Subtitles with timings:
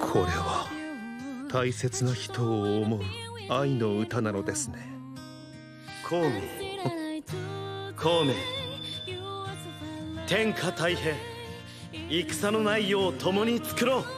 [0.00, 0.66] これは
[1.52, 3.00] 大切な人を思う
[3.48, 4.78] 愛の歌なのですね。
[6.08, 6.40] 孔明
[7.96, 8.65] 孔明
[10.26, 11.14] 天下太平
[12.10, 14.04] 戦のない世を共に作ろう「